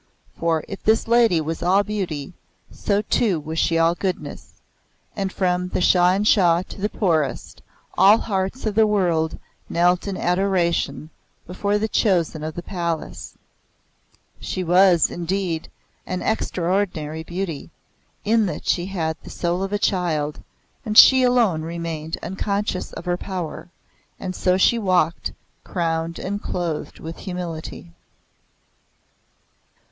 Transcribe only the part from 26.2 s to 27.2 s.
clothed with